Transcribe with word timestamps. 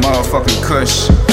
motherfucking 0.00 0.62
kush. 0.62 1.27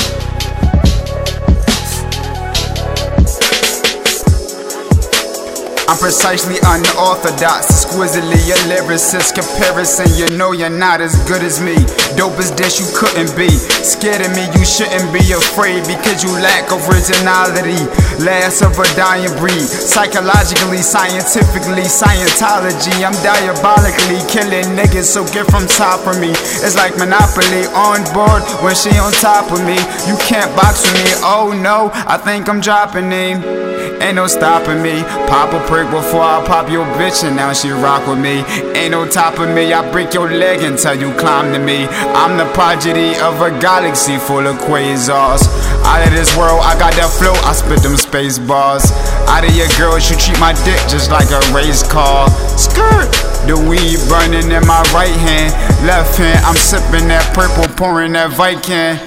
I'm 5.95 6.01
precisely 6.01 6.59
unorthodox, 6.59 7.71
exquisitely 7.71 8.35
a 8.51 8.59
lyricist. 8.67 9.31
Comparison, 9.31 10.11
you 10.19 10.27
know 10.35 10.51
you're 10.51 10.67
not 10.69 10.99
as 10.99 11.15
good 11.23 11.39
as 11.39 11.63
me. 11.63 11.71
Dope 12.19 12.35
as 12.35 12.51
this, 12.51 12.83
you 12.83 12.87
couldn't 12.91 13.31
be. 13.39 13.47
Scared 13.79 14.19
of 14.19 14.35
me, 14.35 14.43
you 14.59 14.67
shouldn't 14.67 15.07
be 15.15 15.23
afraid 15.31 15.87
because 15.87 16.19
you 16.19 16.35
lack 16.43 16.67
originality. 16.67 17.79
Last 18.19 18.59
of 18.59 18.75
a 18.75 18.83
dying 18.99 19.31
breed. 19.39 19.63
Psychologically, 19.63 20.83
scientifically, 20.83 21.87
Scientology. 21.87 22.99
I'm 22.99 23.15
diabolically 23.23 24.19
killing 24.27 24.75
niggas, 24.75 25.07
so 25.07 25.23
get 25.31 25.47
from 25.47 25.63
top 25.63 26.03
of 26.11 26.19
me. 26.19 26.35
It's 26.59 26.75
like 26.75 26.99
Monopoly 26.99 27.71
on 27.71 28.03
board 28.11 28.43
when 28.59 28.75
she 28.75 28.91
on 28.99 29.15
top 29.23 29.47
of 29.47 29.63
me. 29.63 29.79
You 30.11 30.19
can't 30.27 30.51
box 30.59 30.83
with 30.83 31.07
me, 31.07 31.11
oh 31.23 31.55
no, 31.55 31.87
I 32.03 32.19
think 32.19 32.49
I'm 32.51 32.59
dropping 32.59 33.11
him. 33.11 33.65
Ain't 34.01 34.15
no 34.15 34.27
stopping 34.27 34.81
me. 34.81 35.01
Pop 35.27 35.53
a 35.53 35.59
prick 35.67 35.89
before 35.89 36.21
I 36.21 36.43
pop 36.45 36.69
your 36.69 36.85
bitch, 36.97 37.23
and 37.23 37.35
now 37.35 37.53
she 37.53 37.69
rock 37.69 38.07
with 38.07 38.19
me. 38.19 38.43
Ain't 38.75 38.91
no 38.91 39.07
top 39.07 39.39
of 39.39 39.49
me. 39.49 39.73
I 39.73 39.81
break 39.91 40.13
your 40.13 40.29
leg 40.29 40.61
until 40.61 40.95
you 40.95 41.13
climb 41.17 41.53
to 41.53 41.59
me. 41.59 41.87
I'm 42.13 42.37
the 42.37 42.45
prodigy 42.53 43.17
of 43.19 43.41
a 43.41 43.51
galaxy 43.59 44.17
full 44.17 44.45
of 44.45 44.57
quasars. 44.57 45.47
Out 45.85 46.05
of 46.05 46.13
this 46.13 46.35
world, 46.37 46.61
I 46.61 46.77
got 46.77 46.93
that 46.95 47.11
flow. 47.17 47.33
I 47.45 47.53
spit 47.53 47.81
them 47.81 47.97
space 47.97 48.39
bars. 48.39 48.91
Out 49.27 49.43
of 49.43 49.55
your 49.55 49.69
girl, 49.77 49.99
she 49.99 50.15
treat 50.15 50.39
my 50.39 50.53
dick 50.65 50.79
just 50.87 51.11
like 51.11 51.31
a 51.31 51.41
race 51.53 51.83
car. 51.83 52.29
Skirt. 52.57 53.11
The 53.45 53.53
weed 53.53 54.01
burning 54.09 54.49
in 54.49 54.65
my 54.65 54.81
right 54.93 55.13
hand. 55.13 55.53
Left 55.85 56.17
hand, 56.17 56.43
I'm 56.45 56.55
sipping 56.55 57.07
that 57.09 57.29
purple, 57.35 57.69
pouring 57.75 58.13
that 58.13 58.31
Viking. 58.33 58.97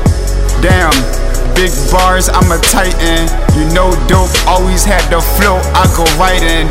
Damn. 0.62 1.17
Big 1.58 1.74
bars, 1.90 2.28
I'm 2.28 2.52
a 2.54 2.58
titan. 2.70 3.26
You 3.58 3.66
know 3.74 3.90
dope, 4.06 4.30
always 4.46 4.84
had 4.84 5.02
the 5.10 5.18
flow, 5.18 5.58
I 5.74 5.90
go 5.98 6.06
right 6.14 6.38
in. 6.38 6.70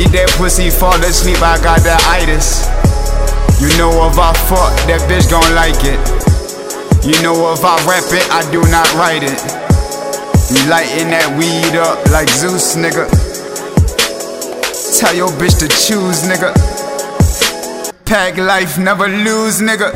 Eat 0.00 0.16
that 0.16 0.32
pussy, 0.40 0.70
fall 0.70 0.96
asleep, 1.04 1.42
I 1.44 1.60
got 1.60 1.84
that 1.84 2.00
itis. 2.08 2.64
You 3.60 3.68
know 3.76 3.92
if 4.08 4.16
I 4.16 4.32
fuck, 4.48 4.72
that 4.88 5.04
bitch 5.12 5.28
gon' 5.28 5.44
like 5.52 5.76
it. 5.84 6.00
You 7.04 7.20
know 7.20 7.52
if 7.52 7.60
I 7.60 7.76
rap 7.84 8.08
it, 8.08 8.24
I 8.32 8.40
do 8.48 8.64
not 8.72 8.88
write 8.96 9.28
it. 9.28 9.36
You 10.56 10.64
lightin' 10.72 11.12
that 11.12 11.28
weed 11.36 11.76
up 11.76 12.00
like 12.08 12.30
Zeus, 12.30 12.80
nigga. 12.80 13.04
Tell 14.98 15.14
your 15.14 15.28
bitch 15.36 15.60
to 15.60 15.68
choose, 15.68 16.24
nigga. 16.24 16.56
Pack 18.06 18.38
life, 18.38 18.78
never 18.78 19.06
lose, 19.06 19.60
nigga. 19.60 19.92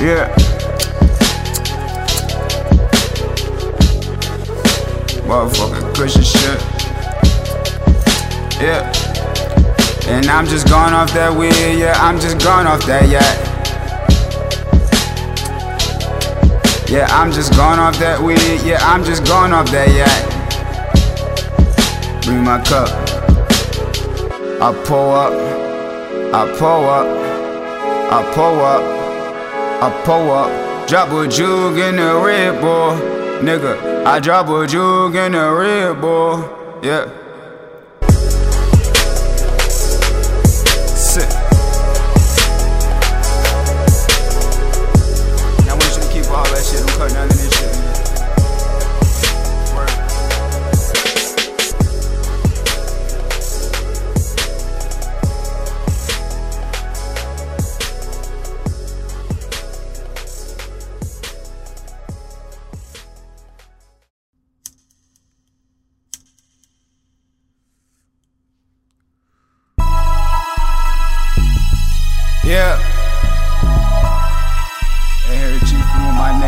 Yeah. 0.00 0.43
Motherfucking 5.24 5.94
cushion 5.94 6.22
shit. 6.22 6.60
Yeah. 8.60 8.92
And 10.06 10.26
I'm 10.26 10.46
just 10.46 10.68
gone 10.68 10.92
off 10.92 11.12
that 11.14 11.34
weed, 11.34 11.78
yeah, 11.78 11.94
I'm 11.96 12.20
just 12.20 12.38
gone 12.44 12.66
off 12.66 12.84
that, 12.86 13.08
yeah. 13.08 13.22
Yeah, 16.86 17.06
I'm 17.10 17.32
just 17.32 17.52
gone 17.54 17.78
off 17.78 17.98
that 17.98 18.20
weed, 18.22 18.60
yeah, 18.62 18.78
I'm 18.82 19.02
just 19.02 19.24
gone 19.24 19.52
off 19.52 19.70
that, 19.70 19.88
yeah. 19.88 20.30
Bring 22.22 22.44
my 22.44 22.62
cup. 22.62 22.88
I 24.60 24.72
pull 24.84 25.10
up, 25.12 25.32
I 26.32 26.46
pull 26.58 26.88
up, 26.88 27.06
I 28.12 28.22
pull 28.34 28.60
up, 28.60 28.82
I 29.82 30.02
pull 30.04 30.30
up. 30.30 30.88
Drop 30.88 31.10
a 31.10 31.26
jug 31.26 31.78
in 31.78 31.96
the 31.96 32.20
red 32.24 32.60
boy, 32.60 33.23
nigga. 33.44 34.04
I 34.06 34.20
drop 34.20 34.48
a 34.48 34.66
jug 34.66 35.14
in 35.14 35.32
the 35.32 35.52
red 35.52 36.00
boy, 36.00 36.42
yeah. 36.82 37.23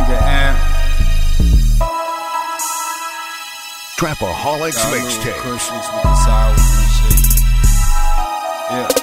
Nigga 0.06 0.22
Amp. 0.22 0.59
Trapaholics 3.99 4.78
Mixtape. 4.93 5.34
cushions 5.43 5.87
with 5.91 6.03
the 6.05 6.15
and 6.39 6.59
shit. 6.94 7.19
Yeah. 8.71 9.03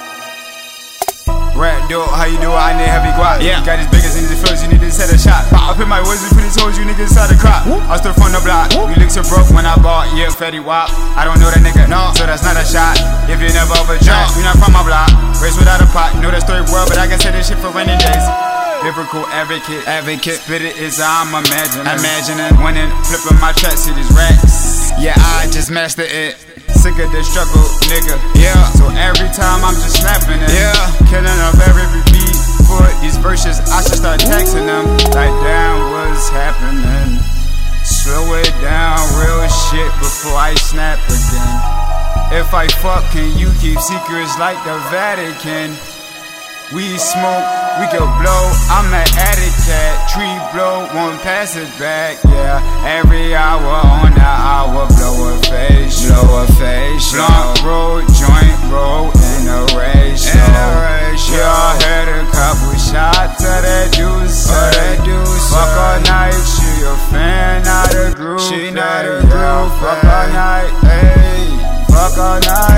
Rat 1.54 1.86
dope, 1.88 2.10
how 2.10 2.26
you 2.26 2.38
doing? 2.42 2.56
I 2.56 2.74
need 2.74 2.90
heavy 2.90 3.14
guap. 3.14 3.42
Yeah. 3.42 3.62
Got 3.62 3.78
as 3.78 3.86
biggest 3.86 4.18
in 4.18 4.26
the 4.26 4.34
you 4.34 4.68
need 4.74 4.82
to 4.82 4.90
set 4.90 5.12
a 5.12 5.18
shot. 5.18 5.46
Up 5.54 5.78
in 5.78 5.88
my 5.88 6.02
woods, 6.02 6.22
we 6.22 6.28
put 6.34 6.42
these 6.42 6.58
hoes, 6.58 6.78
you 6.78 6.84
niggas 6.84 7.14
out 7.16 7.30
the 7.30 7.38
crop. 7.38 7.66
I 7.90 7.96
still 7.98 8.14
from 8.14 8.32
the 8.32 8.42
block. 8.42 8.72
You 8.74 8.96
look 8.98 9.10
so 9.10 9.22
broke 9.22 9.50
when 9.54 9.66
I 9.66 9.76
bought, 9.78 10.10
yeah, 10.16 10.30
Fetty 10.34 10.62
Wap. 10.62 10.90
I 11.14 11.24
don't 11.24 11.38
know 11.38 11.50
that 11.50 11.62
nigga, 11.62 11.86
no, 11.86 12.10
so 12.14 12.26
that's 12.26 12.42
not 12.42 12.58
a 12.58 12.64
shot. 12.66 12.98
If 13.30 13.38
you 13.38 13.50
never 13.54 13.74
overdrink, 13.78 14.34
you 14.34 14.42
not 14.42 14.58
from 14.58 14.72
my 14.74 14.82
block. 14.82 15.10
Raised 15.42 15.58
without 15.58 15.82
a 15.82 15.86
pot, 15.90 16.14
know 16.22 16.30
that 16.30 16.42
story 16.42 16.62
well, 16.70 16.86
but 16.88 16.98
I 16.98 17.06
can 17.06 17.18
say 17.18 17.30
this 17.30 17.48
shit 17.48 17.58
for 17.58 17.70
rainy 17.70 17.98
days. 17.98 18.53
Lyrical 18.84 19.24
advocate, 19.32 19.80
advocate, 19.88 20.44
spit 20.44 20.60
it 20.60 20.76
is 20.76 21.00
I'm 21.00 21.32
imagining, 21.32 21.88
imagining, 21.88 22.52
winning, 22.60 22.92
flipping 23.08 23.40
my 23.40 23.56
tracks, 23.56 23.88
see 23.88 23.96
these 23.96 24.12
racks. 24.12 24.92
Yeah, 25.00 25.16
I 25.16 25.48
just 25.48 25.72
mastered 25.72 26.12
it. 26.12 26.36
Sick 26.68 26.92
of 27.00 27.08
the 27.08 27.24
struggle, 27.24 27.64
nigga. 27.88 28.20
Yeah. 28.36 28.60
So 28.76 28.92
every 28.92 29.32
time 29.32 29.64
I'm 29.64 29.72
just 29.80 30.04
snapping 30.04 30.36
it. 30.36 30.52
Yeah. 30.52 30.76
Killing 31.08 31.40
up 31.48 31.56
every 31.64 31.88
beat. 32.12 32.36
For 32.68 32.84
these 33.00 33.16
verses, 33.24 33.56
I 33.72 33.80
should 33.88 34.04
start 34.04 34.20
texting 34.20 34.68
them. 34.68 34.84
Like, 35.16 35.32
damn, 35.40 35.88
what's 35.88 36.28
happening? 36.28 37.24
Slow 37.88 38.36
it 38.36 38.52
down, 38.60 39.00
real 39.16 39.48
shit 39.48 39.88
before 39.96 40.36
I 40.36 40.52
snap 40.60 41.00
again. 41.08 41.56
If 42.36 42.52
I 42.52 42.68
fuck, 42.84 43.08
can 43.16 43.32
you 43.38 43.48
keep 43.64 43.80
secrets 43.80 44.36
like 44.36 44.60
the 44.68 44.76
Vatican? 44.92 45.72
We 46.72 46.96
smoke, 46.96 47.44
we 47.78 47.86
can 47.92 48.08
blow. 48.24 48.44
I'm 48.72 48.88
an 48.88 49.04
addict 49.20 49.58
cat. 49.68 50.08
Tree 50.08 50.32
blow, 50.50 50.88
won't 50.96 51.20
pass 51.20 51.56
it 51.56 51.68
back. 51.78 52.16
Yeah, 52.24 52.58
every 52.88 53.34
hour 53.34 53.68
on 53.68 54.14
the 54.14 54.24
hour, 54.24 54.88
blow 54.96 55.28
a 55.28 55.42
face, 55.44 56.08
blow 56.08 56.42
a 56.42 56.46
face. 56.56 57.12
Blunt 57.12 57.62
roll, 57.62 58.00
joint 58.16 58.58
roll 58.72 59.12
in 59.12 59.44
a 59.44 59.60
ratio. 59.76 60.40
Yeah, 61.36 61.76
had 61.84 62.08
a 62.08 62.24
couple 62.32 62.72
shots 62.80 63.44
of 63.44 63.60
that 63.60 63.92
deuce, 63.92 64.48
of 64.48 64.72
that 64.72 65.04
deuce. 65.04 65.44
Fuck 65.52 65.68
all 65.68 66.00
night, 66.08 66.32
she 66.32 66.80
a 66.80 66.96
fan, 67.12 67.62
not 67.62 67.92
a 67.92 68.16
group. 68.16 68.40
She 68.40 68.70
not 68.70 69.04
a 69.04 69.20
group. 69.20 69.68
Fuck 69.84 70.02
all 70.02 70.28
night, 70.32 70.72
hey. 70.80 71.44
Fuck 71.92 72.18
all 72.18 72.40
night, 72.40 72.73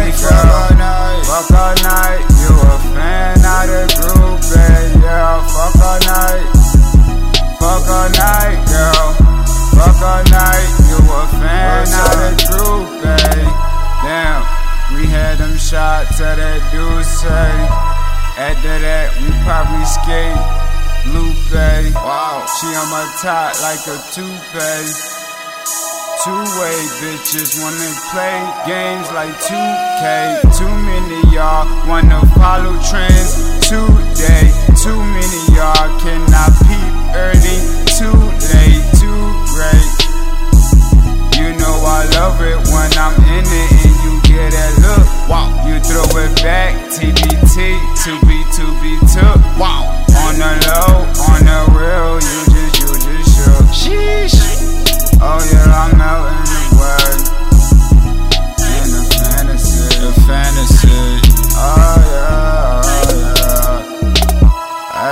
That, 18.63 19.13
we 19.21 19.29
probably 19.45 19.85
skate. 19.85 20.35
Lupe, 21.13 21.95
wow, 21.95 22.43
she 22.59 22.67
on 22.75 22.89
my 22.91 23.05
top 23.23 23.55
like 23.63 23.79
a 23.87 23.97
toupee. 24.11 24.91
Two-way 26.25 26.79
bitches 26.99 27.63
wanna 27.63 27.93
play 28.11 28.43
games 28.67 29.07
like 29.13 29.31
2K. 29.47 30.43
Too 30.57 30.67
many 30.67 31.21
y'all 31.31 31.69
wanna 31.87 32.19
follow 32.35 32.75
trends 32.83 33.63
today. 33.71 34.51
Too 34.75 34.99
many 34.99 35.41
y'all 35.55 35.87
cannot 36.03 36.51
peep 36.67 36.93
early. 37.15 37.59
Too 37.95 38.19
late, 38.51 38.83
too 38.99 39.23
great. 39.55 39.93
You 41.39 41.55
know 41.55 41.77
I 41.87 42.03
love 42.19 42.41
it 42.43 42.59
when 42.75 42.91
I'm 42.99 43.15
in 43.31 43.47
it 43.47 43.71
and 43.85 43.97
you 44.03 44.13
get 44.27 44.51
that. 44.51 44.86
Wow. 45.29 45.51
You 45.67 45.81
throw 45.81 46.07
it 46.23 46.35
back, 46.43 46.75
TBT, 46.95 47.79
2B, 48.05 48.31
2B 48.55 49.01
took. 49.13 49.41
Wow. 49.59 49.91
On 50.23 50.35
the 50.39 50.51
low, 50.71 51.03
on 51.27 51.41
the 51.43 51.59
real, 51.75 52.15
you 52.23 52.41
just, 52.55 52.79
you 52.79 52.95
just 52.95 53.29
shook. 53.35 53.67
Sheesh. 53.75 54.39
Oh 55.21 55.41
yeah, 55.51 55.67
I'm 55.67 55.99
melting 55.99 56.47
the 56.47 56.63
word. 56.79 57.19
In 58.63 58.87
the 58.95 59.03
fantasy. 59.19 59.99
The 59.99 60.11
fantasy. 60.27 60.95
Oh 61.59 61.99
yeah, 62.07 62.83
oh 62.85 63.11
yeah. 63.35 63.97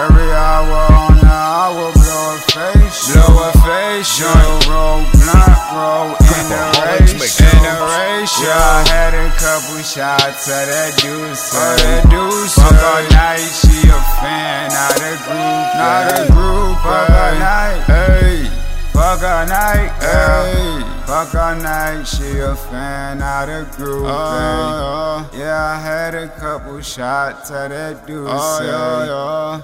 Every 0.05 0.31
hour 0.31 0.81
on 0.95 1.15
the 1.19 1.27
hour, 1.27 1.93
blow 1.93 2.35
a 2.35 2.39
face. 2.55 3.13
Blow 3.13 3.35
a 3.43 3.53
face, 3.67 4.09
Joint 4.19 4.67
roll, 4.71 5.03
blunt 5.11 5.59
roll, 5.75 6.09
in 6.15 6.45
the 6.49 6.63
race, 6.87 7.41
in 7.41 7.59
the 7.67 7.75
race. 7.83 8.35
Yeah, 8.41 8.55
I 8.55 8.89
had 8.89 9.04
a 9.04 9.04
couple 9.39 9.83
shots 9.83 10.47
of 10.49 10.65
that 10.71 10.93
deuce. 11.01 11.53
Of 11.55 11.77
that 11.83 12.05
deuce. 12.11 12.55
Fuck 12.55 12.73
all 12.73 13.03
night, 13.11 13.45
she 13.61 13.89
a 13.89 14.01
fan, 14.21 14.69
not 14.71 14.97
a 14.99 15.15
group, 15.27 15.67
Not 15.77 16.07
a 16.13 16.33
group, 16.33 16.77
Fuck 16.85 17.11
all 17.11 17.35
night, 17.39 17.81
Hey. 17.87 18.49
fuck 18.93 19.23
all 19.23 19.47
night, 19.47 19.91
yeah. 20.01 20.45
Hey. 20.45 21.07
Fuck 21.07 21.35
all 21.35 21.55
night, 21.57 22.05
she 22.05 22.39
a 22.39 22.55
fan, 22.55 23.19
not 23.19 23.49
a 23.49 23.67
group, 23.77 24.05
hey. 24.07 24.11
Uh, 24.11 25.25
Yeah, 25.37 25.63
I 25.77 25.81
had 25.81 26.15
a 26.15 26.29
couple 26.29 26.81
shots 26.81 27.51
of 27.51 27.71
that 27.71 28.07
deuce. 28.07 28.29
oh, 28.31 28.61
yeah, 28.63 29.07
yeah. 29.07 29.63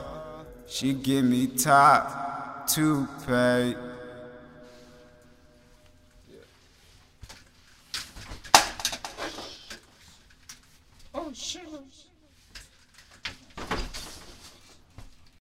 She 0.66 0.92
give 0.94 1.24
me 1.24 1.46
top 1.48 2.68
two 2.68 3.06